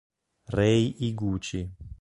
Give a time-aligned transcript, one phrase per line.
[0.49, 1.61] Rei Higuchi